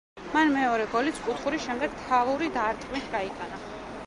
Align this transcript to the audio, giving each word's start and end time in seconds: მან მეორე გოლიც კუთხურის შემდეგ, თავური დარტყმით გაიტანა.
მან 0.35 0.47
მეორე 0.55 0.87
გოლიც 0.93 1.19
კუთხურის 1.27 1.67
შემდეგ, 1.67 2.01
თავური 2.07 2.51
დარტყმით 2.57 3.13
გაიტანა. 3.19 3.63